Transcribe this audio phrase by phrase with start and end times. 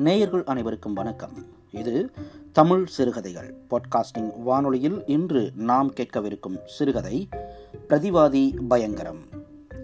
[0.00, 1.32] நேயர்கள் அனைவருக்கும் வணக்கம்.
[1.70, 2.10] இது
[2.52, 7.28] தமிழ் சிறுகதைகள் பாட்காஸ்டிங் வானொலியில் இன்று நாம் கேட்கவிருக்கும் சிறுகதை
[7.88, 9.18] பிரதிவாதி பயங்கரம்.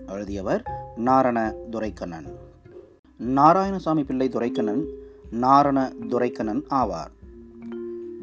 [0.06, 0.62] எழுதியவர்
[0.96, 2.26] நாரண துரைக்கண்ணன்.
[3.18, 4.84] நாராயணசாமி பிள்ளை துரைக்கண்ணன்
[5.30, 7.12] நாரண துரைக்கண்ணன் ஆவார்.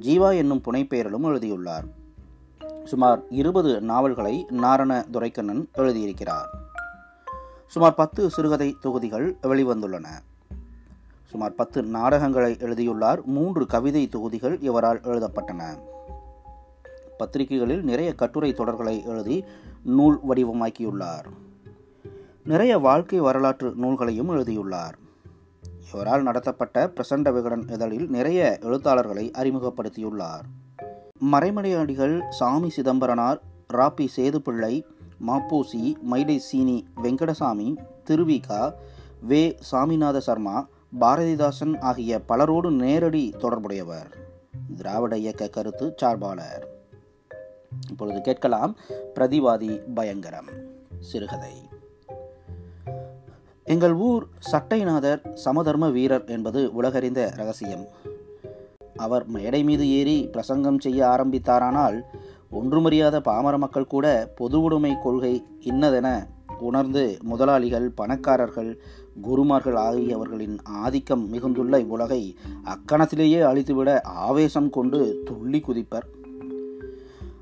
[0.02, 1.86] ஜீவா என்னும் புனைப்பெயரிலும் எழுதியுள்ளார்.
[2.84, 6.47] சுமார் இருபது நாவல்களை நாரண துரைக்கண்ணன் எழுதியிருக்கிறார்.
[7.68, 10.07] சுமார் பத்து சிறுகதை தொகுதிகள் வெளிவந்துள்ளன.
[11.33, 13.25] சுமார் பத்து நாடகங்களை எழுதியுள்ளார்.
[13.25, 15.64] மூன்று கவிதை தொகுதிகள் இவரால் எழுதப்பட்டன.
[17.18, 19.43] பத்திரிகைகளில் நிறைய கட்டுரை தொடர்களை எழுதி
[19.83, 21.25] நூல் வடிவமாக்கியுள்ளார்.
[22.43, 24.97] நிறைய வாழ்க்கை வரலாற்று நூல்களையும் எழுதியுள்ளார்.
[25.93, 30.46] இவரால் நடத்தப்பட்ட பிரசண்ட விகடன் இதழில் நிறைய எழுத்தாளர்களை அறிமுகப்படுத்தியுள்ளார்.
[31.32, 33.41] மறைமடையாடிகள் சாமி சிதம்பரனார்
[33.73, 34.83] ராப்பி சேதுப்பிள்ளை
[35.27, 37.75] மாப்போசி மயிலை சீனி வெங்கடசாமி
[38.09, 38.73] திருவிகா
[39.21, 39.58] வே.
[39.71, 40.67] சாமிநாத சர்மா
[40.99, 44.17] பாரதிதாசன் ஆகிய பலரோடு நேரடி தொடர்புடையவர்.
[44.77, 46.66] திராவிட இயக்க கருத்து சார்பாளர்.
[47.89, 48.75] இப்பொழுது கேட்கலாம்
[49.16, 50.47] பிரதிவாதி பயங்கரம்
[50.99, 51.52] சிறுகதை.
[53.64, 57.88] எங்கள் ஊர் சட்டைநாதர் சமதர்ம வீரர் என்பது உலகறிந்த ரகசியம்.
[58.95, 62.02] அவர் மேடை மீது ஏறி பிரசங்கம் செய்ய ஆரம்பித்தாரானால்
[62.52, 66.27] ஒன்றுமறியாத பாமர மக்கள் கூட பொது உடைமை கொள்கை இன்னதென
[66.59, 68.81] உணர்ந்து முதலாளிகள் பணக்காரர்கள்
[69.22, 76.05] குருமார்கள் ஆகியவர்களின் ஆதிக்கம் மிகுந்துள்ள இவ்வுலகை அக்கணத்திலேயே அழித்துவிட ஆவேசம் கொண்டு துள்ளி குதிப்பர்.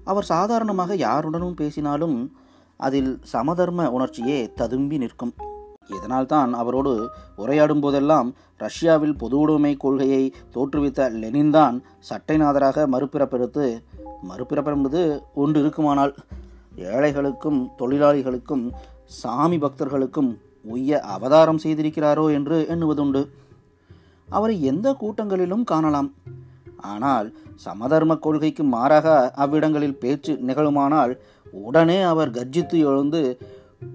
[0.03, 2.35] அவர் சாதாரணமாக யாருடனும் பேசினாலும்
[2.77, 5.33] அதில் சமதர்ம உணர்ச்சியே ததும்பி நிற்கும்.
[5.97, 13.83] இதனால்தான் அவரோடு உரையாடும் போதெல்லாம் ரஷ்யாவில் பொது உடைமை கொள்கையை தோற்றுவித்த லெனின் தான் சட்டைநாதராக மறுபிறப்பெடுத்து
[14.29, 16.15] மறுபிறப்பென்பது ஒன்று இருக்குமானால்
[16.75, 18.71] ஏழைகளுக்கும் தொழிலாளிகளுக்கும்
[19.05, 23.27] சாமி பக்தர்களுக்கும் உய்ய அவதாரம் செய்திருக்கிறாரோ என்று எண்ணுவதுண்டு.
[24.29, 26.13] அவரை எந்த கூட்டங்களிலும் காணலாம்.
[26.77, 31.17] ஆனால் சமதர்ம கொள்கைக்கு மாறாக அவ்விடங்களில் பேச்சு நிகழுமானால்
[31.51, 33.37] உடனே அவர் கர்ஜித்து எழுந்து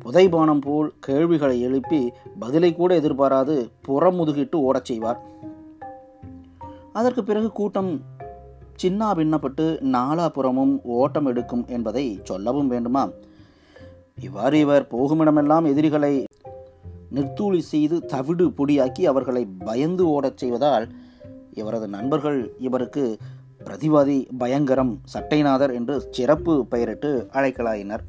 [0.04, 5.20] புதைபானம் போல் கேள்விகளை எழுப்பி பதிலை கூட எதிர்பாராது புறமுதுகிட்டு ஓடச் செய்வார்.
[6.92, 8.00] அதற்கு பிறகு கூட்டம்
[8.82, 13.08] சின்னா பின்னப்பட்டு நாலாபுறமும் ஓட்டம் எடுக்கும் என்பதை சொல்லவும் வேண்டுமா
[14.20, 16.24] இவ்வாறு இவர் போகுமிடமெல்லாம் எதிரிகளை
[17.16, 20.88] நிர்த்தூளி செய்து தவிடு பொடியாக்கி அவர்களை பயந்து ஓடச் செய்வதால்
[21.54, 23.18] இவரது நண்பர்கள் இவருக்கு
[23.64, 28.02] பிரதிவாதி பயங்கரம் சட்டைநாதர் என்று சிறப்பு பெயரிட்டு அழைக்கலாயினர்.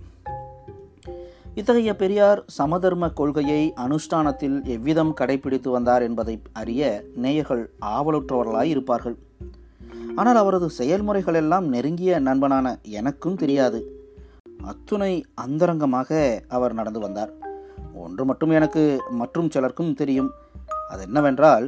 [1.56, 9.18] இத்தகைய பெரியார் சமதர்ம கொள்கையை அனுஷ்டானத்தில் எவ்விதம் கடைபிடித்து வந்தார் என்பதை அறிய நேயர்கள் ஆவலுற்றவர்களாய் இருப்பார்கள்.
[10.16, 13.80] ஆனால் அவரது செயல்முறைகள் எல்லாம் நெருங்கிய நண்பனான எனக்கும் தெரியாது.
[14.64, 17.34] அத்துணை அந்தரங்கமாக அவர் நடந்து வந்தார்.
[17.94, 20.32] ஒன்று மட்டும் எனக்கு மற்றும் சிலருக்கும் தெரியும்.
[20.90, 21.68] அது என்னவென்றால்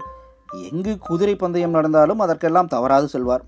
[0.71, 3.43] எங்கு குதிரை பந்தயம் நடந்தாலும் அதற்கெல்லாம் தவறாது செல்வார்.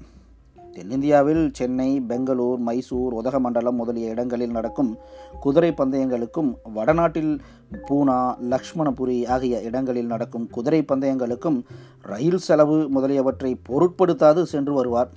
[0.74, 4.98] தென்னிந்தியாவில் சென்னை பெங்களூர் மைசூர் உதகமண்டலம் முதலிய இடங்களில் நடக்கும்
[5.40, 7.42] குதிரை பந்தயங்களுக்கும் வடநாட்டில்
[7.88, 11.64] பூனா லக்ஷ்மணபுரி ஆகிய இடங்களில் நடக்கும் குதிரை பந்தயங்களுக்கும்
[12.02, 15.10] ரயில் செலவு முதலியவற்றை பொருட்படுத்தாது சென்று வருவார்.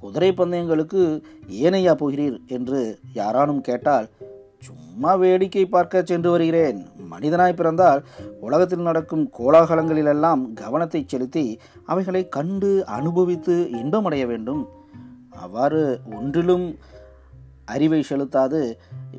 [0.00, 4.08] குதிரை பந்தயங்களுக்கு ஏனையா போகிறீர் என்று யாரானும் கேட்டால்
[4.98, 6.78] சும்மா வேடிக்கை பார்க்க சென்று வருகிறேன்.
[7.10, 8.00] மனிதனாய் பிறந்தால்
[8.40, 11.44] உலகத்தில் நடக்கும் கோலாகலங்களிலெல்லாம் கவனத்தை செலுத்தி
[11.84, 14.62] அவைகளை கண்டு அனுபவித்து இன்பமடைய வேண்டும்.
[15.42, 15.82] அவ்வாறு
[16.18, 16.66] ஒன்றிலும்
[17.64, 18.62] அறிவை செலுத்தாது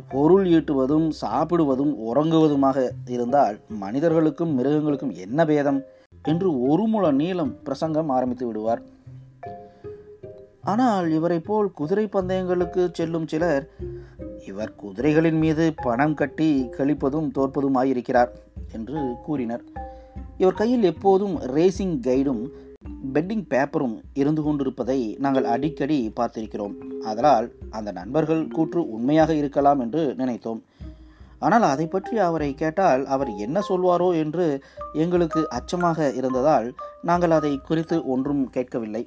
[0.10, 5.82] பொருள் ஈட்டுவதும் சாப்பிடுவதும் உறங்குவதுமாக இருந்தால் மனிதர்களுக்கும் மிருகங்களுக்கும் என்ன பேதம்?
[6.24, 8.84] என்று ஒரு முழ நீளம் பிரசங்கம் ஆரம்பித்து விடுவார்.
[10.64, 13.64] ஆனால் இவரை போல் குதிரை பந்தயங்களுக்கு செல்லும் சிலர்
[14.50, 18.32] இவர் குதிரைகளின் மீது பணம் கட்டி கழிப்பதும் தோற்பதும் ஆயிருக்கிறார்
[18.78, 19.64] என்று கூறினர்.
[20.42, 22.42] இவர் கையில் எப்போதும் ரேசிங் கைடும்
[23.14, 26.76] பெட்டிங் பேப்பரும் இருந்து கொண்டிருப்பதை நாங்கள் அடிக்கடி பார்த்திருக்கிறோம்.
[27.10, 30.62] அதனால் அந்த நண்பர்கள் கூற்று உண்மையாக இருக்கலாம் என்று நினைத்தோம்.
[31.46, 34.46] ஆனால் அதை பற்றி அவரை கேட்டால் அவர் என்ன சொல்வாரோ என்று
[35.04, 36.68] எங்களுக்கு அச்சமாக இருந்ததால்
[37.10, 39.04] நாங்கள் அதை குறித்து ஒன்றும் கேட்கவில்லை.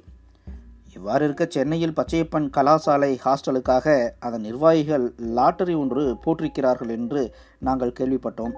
[0.95, 8.53] இவ்வாறு இருக்க சென்னையில் பச்சையப்பன் கலாசாலை ஹாஸ்டலுக்காக அதன் நிர்வாகிகள் லாட்டரி ஒன்று போற்றிருக்கிறார்கள் என்று நாங்கள் கேள்விப்பட்டோம்.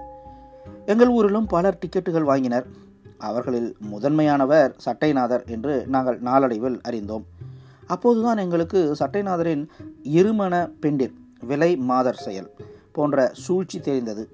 [0.86, 2.66] எங்கள் ஊரிலும் பலர் டிக்கெட்டுகள் வாங்கினர்.
[3.18, 7.24] அவர்களில் முதன்மையானவர் சட்டைநாதர் என்று நாங்கள் நாளடைவில் அறிந்தோம்.
[7.86, 9.64] அப்போதுதான் எங்களுக்கு சட்டைநாதரின்
[10.02, 12.50] இருமண பெண்டிர் விலை மாதர் செயல்
[12.92, 14.24] போன்ற சூழ்ச்சி தெரிந்தது.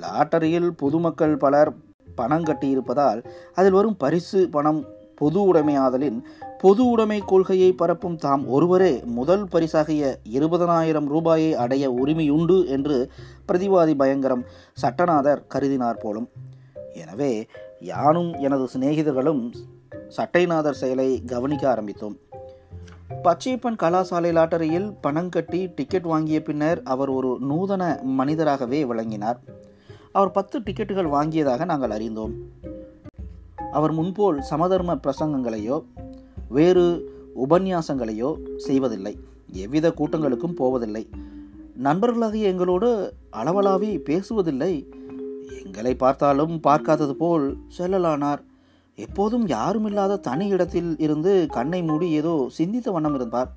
[0.00, 1.72] லாட்டரியில் பொதுமக்கள் பலர்
[2.14, 3.20] பணம் கட்டியிருப்பதால்
[3.54, 4.84] அதில் வரும் பரிசு பணம்
[5.14, 6.18] பொது உடைமையாதலின்
[6.60, 13.10] பொது உடைமை கொள்கையை பரப்பும் தாம் ஒருவரே முதல் பரிசாகிய இருபதனாயிரம் ரூபாயை அடைய உரிமையுண்டு என்று
[13.48, 14.44] பிரதிவாதி பயங்கரம்
[14.82, 16.28] சட்டநாதர் கருதினார் போலும்.
[16.94, 17.46] எனவே
[17.80, 19.42] யானும் எனது சிநேகிதர்களும்
[20.16, 22.16] சட்டைநாதர் செயலை கவனிக்க ஆரம்பித்தோம்.
[23.24, 29.40] பச்சையப்பன் கலாசாலை லாட்டரியில் பணம் கட்டி டிக்கெட் வாங்கிய பின்னர் அவர் ஒரு நூதன மனிதராகவே விளங்கினார்.
[30.12, 32.34] அவர் பத்து டிக்கெட்டுகள் வாங்கியதாக நாங்கள் அறிந்தோம்.
[33.72, 35.78] அவர் முன்போல் சமதர்ம பிரசங்கங்களையோ
[36.48, 36.84] வேறு
[37.36, 39.18] உபன்யாசங்களையோ செய்வதில்லை.
[39.52, 41.08] எவ்வித கூட்டங்களுக்கும் போவதில்லை.
[41.82, 44.88] நண்பர்களாகிய எங்களோடு அளவலாவி பேசுவதில்லை.
[45.64, 48.42] எங்களை பார்த்தாலும் பார்க்காதது போல் செல்லலானார்.
[48.94, 53.50] எப்போதும் யாருமில்லாத தனி இடத்தில் இருந்து கண்ணை மூடி ஏதோ சிந்தித்த வண்ணம் இருந்தார்.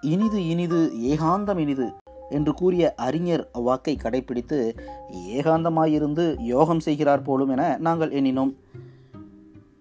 [0.00, 1.86] இனிது இனிது ஏகாந்தம் இனிது
[2.30, 4.76] என்று கூறிய அறிஞர் வாக்கை கடைபிடித்து
[5.12, 8.52] ஏகாந்தமாயிருந்து யோகம் செய்கிறார் போலும் என நாங்கள் எண்ணினோம்.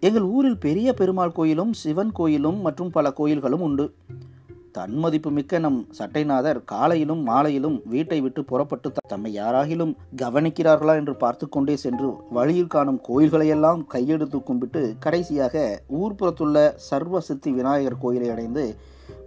[0.02, 3.94] எங்கள் ஊரில் பெரிய பெருமாள் கோயிலும் சிவன் கோயிலும் மற்றும் பல கோயில்களும் உண்டு.
[4.72, 11.76] தன்மதிப்பு மிக்க நம் சட்டைநாதர் காலையிலும் மாலையிலும் வீட்டை விட்டு புறப்பட்டு தம்மை யாராகிலும் கவனிக்கிறார்களா என்று பார்த்து கொண்டே
[11.76, 18.76] சென்று வழியில் காணும் கோயில்களையெல்லாம் கையெடுத்து கும்பிட்டு கடைசியாக ஊர்ப்புறத்துள்ள சர்வ சித்தி விநாயகர் கோயிலை அடைந்து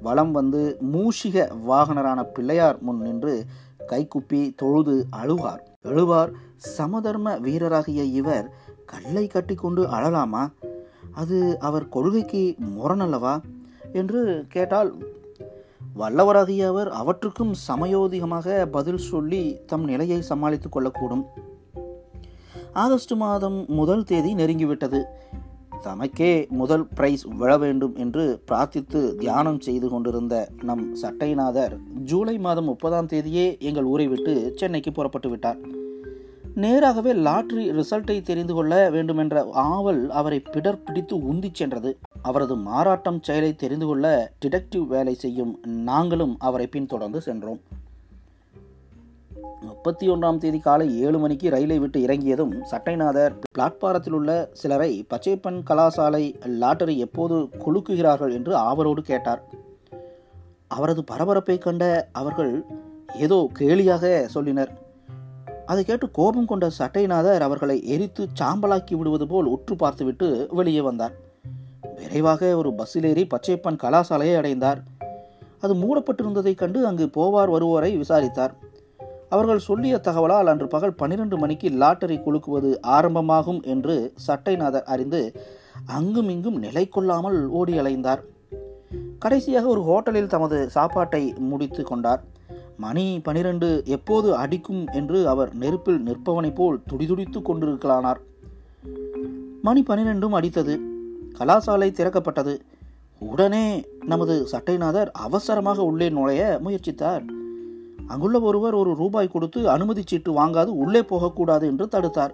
[0.03, 3.45] வலம் வந்து மூஷிக வாகனரான பிள்ளையார் முன் நின்று
[3.87, 5.63] கைக்குப்பி தொழுது அழுவார்.
[5.85, 8.62] எழுவார் சமதர்ம வீரராகிய இவர்
[8.93, 10.53] கல்லை கட்டிக்கொண்டு அழலாமா?
[11.13, 13.41] அது அவர் கொள்கைக்கு முரணல்லவா?
[13.93, 14.95] என்று கேட்டால்
[15.99, 21.25] வல்லவராகிய அவர் அவற்றுக்கும் சமயோதிகமாக பதில் சொல்லி தம் நிலையை சமாளித்துக் கொள்ளக்கூடும்.
[22.73, 25.03] ஆகஸ்ட் மாதம் முதல் தேதி நெருங்கிவிட்டது.
[25.83, 33.07] தமக்கே முதல் பிரைஸ் விழ வேண்டும் என்று பிரார்த்தித்து தியானம் செய்து கொண்டிருந்த நம் சட்டைநாதர் ஜூலை மாதம் முப்பதாம்
[33.07, 35.81] தேதியே எங்கள் ஊரை விட்டு சென்னைக்கு புறப்பட்டு விட்டார்.
[36.55, 41.99] நேராகவே லாட்ரி ரிசல்ட்டை தெரிந்து கொள்ள வேண்டுமென்ற ஆவல் அவரை பிடர் பிடித்து உந்திச் சென்றது.
[42.23, 47.61] அவரது மாறாட்டம் செயலை தெரிந்து கொள்ள டிடெக்டிவ் வேலை செய்யும் நாங்களும் அவரை பின்தொடர்ந்து சென்றோம்.
[49.61, 56.47] முப்பத்தி ஒன்றாம் தேதி காலை ஏழு மணிக்கு ரயிலை விட்டு இறங்கியதும் சட்டைநாதர் பிளாட்பாரத்தில் உள்ள சிலரை பச்சைப்பன் கலாசாலை
[56.47, 59.45] லாட்டரி எப்போது குலுக்குகிறார்கள் என்று ஆவலோடு கேட்டார்.
[60.69, 62.65] அவரது பரபரப்பை கண்ட அவர்கள்
[63.15, 64.82] ஏதோ கேலியாக சொல்லினர்.
[65.67, 71.13] அதை கேட்டு கோபம் கொண்ட சட்டைநாதர் அவர்களை எரித்து சாம்பலாக்கி விடுவது போல் உற்று பார்த்துவிட்டு வெளியே வந்தார்.
[71.97, 74.83] விரைவாக ஒரு பஸ்ஸில் ஏறி பச்சைப்பன் கலாசாலையை அடைந்தார்.
[75.61, 78.55] அது மூடப்பட்டிருந்ததைக் கண்டு அங்கு போவார் வருவோரை விசாரித்தார்.
[79.29, 85.33] அவர்கள் சொல்லிய தகவலால் அன்று பகல் பன்னிரண்டு மணிக்கு லாட்டரி குலுக்குவது ஆரம்பமாகும் என்று சட்டைநாதர் அறிந்து
[85.87, 88.21] அங்கும் இங்கும் நிலை கொள்ளாமல் ஓடி அலைந்தார்
[89.19, 92.23] கடைசியாக ஒரு ஹோட்டலில் தமது சாப்பாட்டை முடித்து கொண்டார்.
[92.77, 98.21] மணி பனிரெண்டு எப்போது அடிக்கும் என்று அவர் நெருப்பில் நிற்பவனைப் போல் துடிதுடித்து கொண்டிருக்கலானார்.
[99.63, 100.79] மணி பனிரெண்டும் அடித்தது.
[101.39, 102.59] கலாசாலை திறக்கப்பட்டது.
[103.19, 107.25] உடனே நமது சட்டைநாதர் அவசரமாக உள்ளே நுழைய முயற்சித்தார்.
[108.07, 112.31] அங்குள்ள ஒருவர் ஒரு ரூபாய் கொடுத்து அனுமதி சீட்டு வாங்காது உள்ளே போகக்கூடாது என்று தடுத்தார்.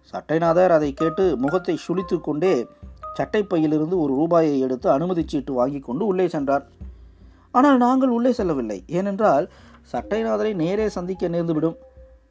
[0.00, 2.66] சட்டைநாதர் அதை கேட்டு முகத்தை சுழித்து கொண்டே
[3.18, 6.66] சட்டைப்பையிலிருந்து ஒரு ரூபாயை எடுத்து அனுமதி சீட்டு வாங்கி கொண்டு உள்ளே சென்றார்.
[7.52, 8.84] ஆனால் நாங்கள் உள்ளே செல்லவில்லை.
[8.86, 9.46] ஏனென்றால்
[9.92, 11.76] சட்டைநாதரை நேரே சந்திக்க நேர்ந்துவிடும்.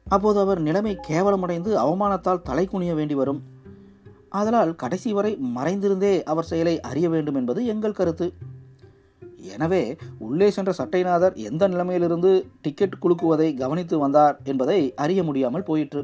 [0.08, 3.40] அப்போது அவர் நிலைமை கேவலமடைந்து அவமானத்தால் தலை குனிய வேண்டி வரும்.
[4.28, 8.26] ஆதலால் கடைசி வரை மறைந்திருந்தே அவர் செயலை அறிய வேண்டும் என்பது எங்கள் கருத்து.
[9.54, 12.30] எனவே உள்ளே சென்ற சட்டைநாதர் எந்த நிலைமையிலிருந்து
[12.62, 16.02] டிக்கெட் குலுக்குவதை கவனித்து வந்தார் என்பதை அறிய முடியாமல் போயிற்று.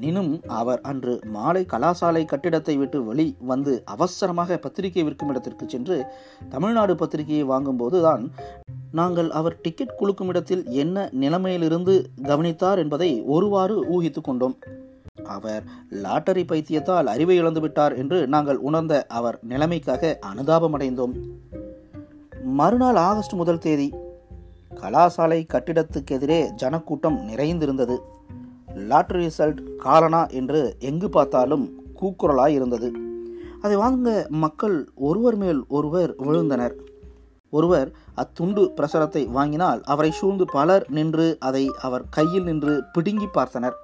[0.00, 5.96] எனினும் அவர் அன்று மாலை கலாசாலை கட்டிடத்தை விட்டு வெளி வந்து அவசரமாக பத்திரிகை விற்கும் இடத்திற்கு சென்று
[6.48, 8.22] தமிழ்நாடு பத்திரிகையை வாங்கும்போது தான்
[8.90, 14.54] நாங்கள் அவர் டிக்கெட் குலுக்கும் இடத்தில் என்ன நிலைமையிலிருந்து கவனித்தார் என்பதை ஒருவாறு ஊகித்து கொண்டோம்.
[15.36, 15.64] அவர்
[16.04, 21.14] லாட்டரி பைத்தியத்தால் அறிவை இழந்துவிட்டார் என்று நாங்கள் உணர்ந்த அவர் நிலைமைக்காக அனுதாபமடைந்தோம்.
[22.60, 23.88] மறுநாள் ஆகஸ்ட் முதல் தேதி
[24.80, 27.98] கலாசாலை கட்டிடத்துக்கு எதிரே ஜனக்கூட்டம் நிறைந்திருந்தது.
[28.76, 32.92] லாட்ரி ரிசல்ட் காலனா என்று எங்கு பார்த்தாலும் கூக்குரலாய் இருந்தது.
[33.62, 36.74] அதை வாங்க மக்கள் ஒருவர் மேல் ஒருவர் விழுந்தனர்.
[37.50, 43.76] ஒருவர் அத்துண்டு பிரசரத்தை வாங்கினால் அவரை சூழ்ந்து பலர் நின்று அதை அவர் கையில் நின்று பிடுங்கி பார்த்தனர்.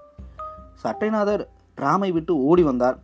[0.82, 2.98] சட்டைநாதர் ராமை விட்டு ஓடி வந்தார்.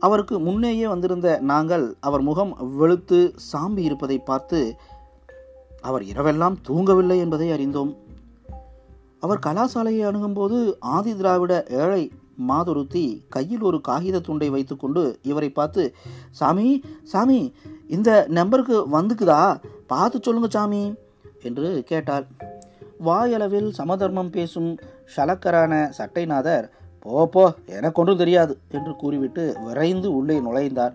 [0.00, 4.76] அவருக்கு முன்னேயே வந்திருந்த நாங்கள் அவர் முகம் வெளுத்து சாம்பி இருப்பதை பார்த்து
[5.80, 7.96] அவர் இரவெல்லாம் தூங்கவில்லை என்பதை அறிந்தோம்.
[9.24, 10.56] அவர் கலாசாலையை அணுகும்போது
[10.94, 12.02] ஆதி திராவிட ஏழை
[12.48, 15.82] மாதுருத்தி கையில் ஒரு காகித துண்டை வைத்துக்கொண்டு இவரை பார்த்து
[16.30, 16.68] சாமி
[17.02, 17.40] சாமி
[17.88, 19.40] இந்த நம்பருக்கு வந்துக்குதா?
[19.86, 20.82] பார்த்து சொல்லுங்க சாமி
[21.42, 22.26] என்று கேட்டார்
[22.98, 24.70] வாயளவில் சமதர்மம் பேசும்
[25.14, 26.66] ஷலக்கரான சட்டைநாதர்
[27.00, 30.94] போ போ எனக்கு ஒன்றும் தெரியாது என்று கூறிவிட்டு விரைந்து உள்ளே நுழைந்தார்.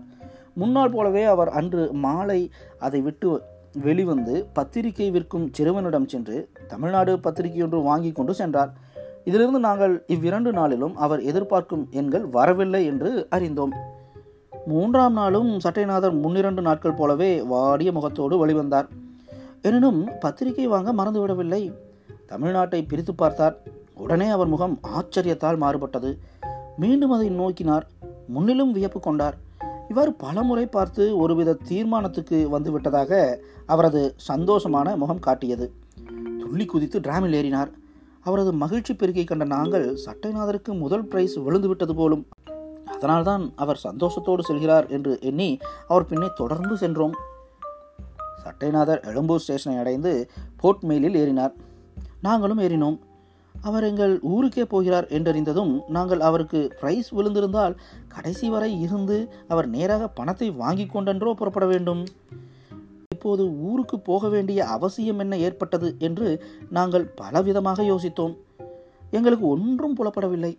[0.54, 2.40] முன்னால் போலவே அவர் அன்று மாலை
[2.78, 3.28] அதை விட்டு
[3.72, 8.72] வெளிவந்து பத்திரிகை விற்கும் சிறுவனிடம் சென்று தமிழ்நாடு பத்திரிகை ஒன்று வாங்கி கொண்டு சென்றார்.
[9.24, 13.72] இதிலிருந்து நாங்கள் இவ்விரண்டு நாளிலும் அவர் எதிர்பார்க்கும் எண்கள் வரவில்லை என்று அறிந்தோம்.
[14.66, 18.88] மூன்றாம் நாளும் சட்டைநாதர் முன்னிரண்டு நாட்கள் போலவே வாடிய முகத்தோடு வெளிவந்தார்.
[19.62, 21.74] எனினும் பத்திரிகை வாங்க மறந்துவிடவில்லை.
[22.28, 23.56] தமிழ்நாட்டை பிரித்து பார்த்தார்.
[23.94, 26.18] உடனே அவர் முகம் ஆச்சரியத்தால் மாறுபட்டது.
[26.76, 27.86] மீண்டும் அதை நோக்கினார்.
[28.26, 29.48] முன்னிலும் வியப்பு கொண்டார்.
[29.90, 35.72] இவ்வாறு பலமுறை பார்த்து ஒருவித தீர்மானத்துக்கு வந்துவிட்டதாக அவரது சந்தோஷமான முகம் காட்டியது.
[36.38, 37.70] துள்ளி குதித்து டிராமில் ஏறினார்.
[38.20, 42.28] அவரது மகிழ்ச்சி பெருக்கை கண்ட நாங்கள் சட்டைநாதருக்கு முதல் பிரைஸ் விழுந்துவிட்டது போலும்.
[42.86, 47.12] அதனால்தான் அவர் சந்தோஷத்தோடு செல்கிறார் என்று எண்ணி அவர் பின்னே தொடர்ந்து சென்றோம்.
[48.44, 51.52] சட்டைநாதர் எழும்பூர் ஸ்டேஷனை அடைந்து போர்ட் மெயிலில் ஏறினார்.
[52.20, 52.98] நாங்களும் ஏறினோம்.
[53.62, 57.74] அவர் எங்கள் ஊருக்கே போகிறார் என்றறிந்ததும் நாங்கள் அவருக்கு பிரைஸ் விழுந்திருந்தால்
[58.08, 59.16] கடைசி வரை இருந்து
[59.48, 62.02] அவர் நேராக பணத்தை வாங்கி கொண்டென்றோ புறப்பட வேண்டும்.
[63.14, 66.28] இப்போது ஊருக்கு போக வேண்டிய அவசியம் என்ன ஏற்பட்டது என்று
[66.70, 68.34] நாங்கள் பலவிதமாக யோசித்தோம்.
[69.10, 70.52] எங்களுக்கு ஒன்றும் புலப்படவில்லை.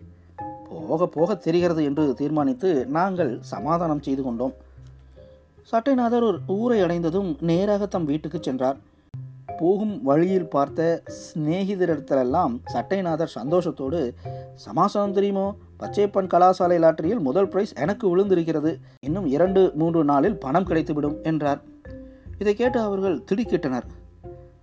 [0.70, 4.54] போக போக தெரிகிறது என்று தீர்மானித்து நாங்கள் சமாதானம் செய்து கொண்டோம்.
[5.72, 8.78] சட்டைநாதர் ஊரை அடைந்ததும் நேராக தம் வீட்டுக்கு சென்றார்.
[9.58, 14.14] போகும் வழியில் பார்த்த சிநேகிதரிடத்திலெல்லாம் சட்டைநாதர் சந்தோஷத்தோடு
[14.54, 15.54] சமாசாரம் தெரியுமோ?
[15.80, 18.72] பச்சைப்பன் கலாசாலை லாட்டரியில் முதல் பிரைஸ் எனக்கு விழுந்திருக்கிறது.
[19.00, 21.62] இன்னும் இரண்டு மூன்று நாளில் பணம் கிடைத்துவிடும் என்றார்.
[22.38, 23.88] இதை கேட்டு அவர்கள் திடுக்கிட்டனர்.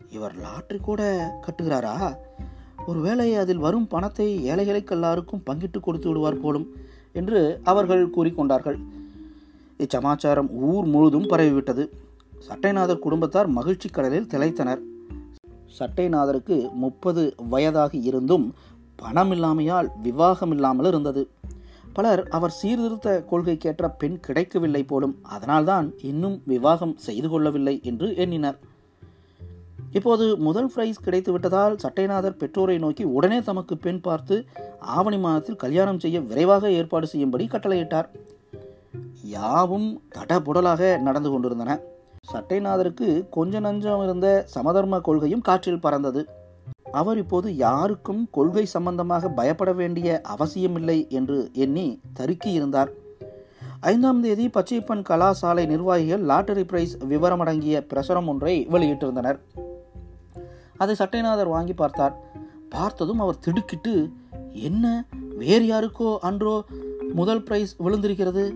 [0.09, 1.01] இவர் லாட்டரி கூட
[1.47, 1.95] கட்டுகிறாரா?
[2.85, 6.67] ஒருவேளை அதில் வரும் பணத்தை ஏழைகளுக்கு எல்லாருக்கும் பங்கிட்டு கொடுத்து விடுவார் போலும்
[7.13, 8.77] என்று அவர்கள் கூறிக்கொண்டார்கள்.
[9.77, 11.89] இச்சமாச்சாரம் ஊர் முழுதும் பரவிவிட்டது.
[12.47, 14.81] சட்டைநாதர் குடும்பத்தார் மகிழ்ச்சி கடலில் திளைத்தனர்.
[15.79, 18.53] சட்டைநாதருக்கு முப்பது வயதாகி இருந்தும்
[18.95, 21.29] பணம் இல்லாமையால் விவாகம் இல்லாமல் இருந்தது.
[21.93, 28.59] பலர் அவர் சீர்திருத்த கொள்கைக்கேற்ற பெண் கிடைக்கவில்லை போலும் அதனால்தான் இன்னும் விவாகம் செய்து கொள்ளவில்லை என்று எண்ணினர்.
[29.91, 34.45] இப்போது முதல் பிரைஸ் கிடைத்து விட்டதால் சட்டைநாதர் பெற்றோரை நோக்கி உடனே தமக்கு பெண் பார்த்து
[34.79, 38.09] ஆவணி மாதத்தில் கல்யாணம் செய்ய விரைவாக ஏற்பாடு செய்யும்படி கட்டளையிட்டார்.
[39.23, 41.79] யாவும் தடபுடலாக நடந்து கொண்டிருந்தன.
[42.33, 46.27] சட்டைநாதருக்கு கொஞ்ச நஞ்சம் இருந்த சமதர்ம கொள்கையும் காற்றில் பறந்தது.
[46.91, 52.91] அவர் இப்போது யாருக்கும் கொள்கை சம்பந்தமாக பயப்பட வேண்டிய அவசியமில்லை என்று எண்ணி தருக்கி இருந்தார்.
[53.79, 59.39] ஐந்தாம் தேதி பச்சைப்பன் கலாசாலை நிர்வாகிகள் லாட்டரி பிரைஸ் விவரமடங்கிய பிரசுரம் ஒன்றை வெளியிட்டிருந்தனர்.
[60.77, 62.19] அதை சட்டைநாதர் வாங்கி பார்த்தார்.
[62.69, 64.09] பார்த்ததும் அவர் திடுக்கிட்டு
[64.53, 65.05] என்ன?
[65.35, 66.63] வேறு யாருக்கோ அன்றோ
[67.13, 68.53] முதல் பிரைஸ் விழுந்திருக்கிறது?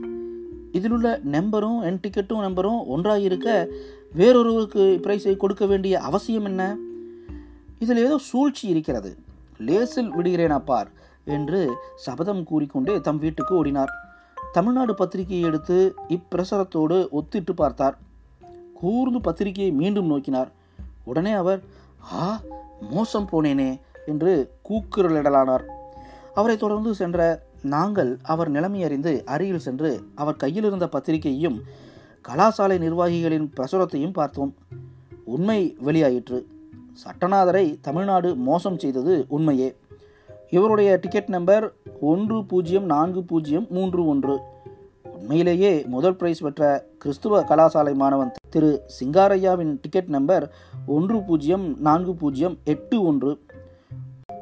[0.78, 3.50] இதில் உள்ள நம்பரும் என் டிக்கெட்டும் நம்பரும் ஒன்றாக இருக்க
[4.16, 6.62] வேறொருவருக்கு பிரைஸை கொடுக்க வேண்டிய அவசியம் என்ன?
[7.80, 9.12] இதில் ஏதோ சூழ்ச்சி இருக்கிறது.
[9.68, 10.90] லேசில் விடுகிறேன் அப்பார்
[11.36, 11.60] என்று
[11.96, 13.92] சபதம் கூறிக்கொண்டே தம் வீட்டுக்கு ஓடினார்.
[14.52, 15.78] தமிழ்நாடு பத்திரிகையை எடுத்து
[16.10, 17.96] இப்பிரசரத்தோடு ஒத்திட்டு பார்த்தார்.
[18.74, 20.52] கூர்ந்து பத்திரிகையை மீண்டும் நோக்கினார்.
[21.04, 21.62] உடனே அவர்
[22.14, 22.28] ஆ
[22.94, 23.72] மோசம் போனேனே
[24.06, 24.32] என்று
[24.70, 25.66] கூக்குரலிடலானார்.
[26.40, 27.20] அவரை தொடர்ந்து சென்ற
[27.64, 31.62] நாங்கள் அவர் நிலைமை அறிந்து அருகில் சென்று அவர் கையில் இருந்த பத்திரிகையையும்
[32.28, 34.56] கலாசாலை நிர்வாகிகளின் பிரசுரத்தையும் பார்த்தோம்.
[35.26, 36.44] உண்மை வெளியாயிற்று.
[36.94, 39.76] சட்டநாதரை தமிழ்நாடு மோசம் செய்தது உண்மையே.
[40.50, 44.40] இவருடைய டிக்கெட் நம்பர் ஒன்று பூஜ்ஜியம் நான்கு பூஜ்ஜியம் மூன்று ஒன்று.
[45.04, 50.52] உண்மையிலேயே முதல் பிரைஸ் பெற்ற கிறிஸ்துவ கலாசாலை மாணவன் திரு சிங்காரையாவின் டிக்கெட் நம்பர்
[50.86, 53.42] ஒன்று பூஜ்ஜியம் நான்கு பூஜ்ஜியம் எட்டு ஒன்று.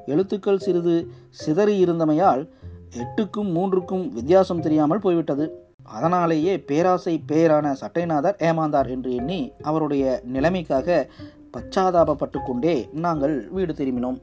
[0.05, 2.49] எழுத்துக்கள் சிறிது சிதறி இருந்தமையால்
[2.95, 5.51] எட்டுக்கும் மூன்றுக்கும் வித்தியாசம் தெரியாமல் போய்விட்டது.
[5.83, 11.09] அதனாலேயே பேராசை பேரான சட்டைநாதர் ஏமாந்தார் என்று எண்ணி அவருடைய நிலைமைக்காக
[11.57, 14.21] பச்சாதாபப்பட்டு கொண்டே நாங்கள் வீடு திரும்பினோம்.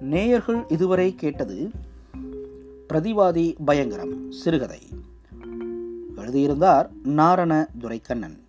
[0.00, 1.70] நேயர்கள் இதுவரை கேட்டது
[2.92, 4.78] பிரதிவாதி பயங்கரம் சிறுகதை.
[6.16, 8.44] எழுதியிருந்தார் நாரண துரைக்கண்ணன்.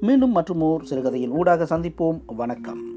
[0.00, 2.20] மீண்டும் மற்றும் ஓர் சிறுகதையின் ஊடாக சந்திப்போம்.
[2.26, 2.91] வணக்கம்.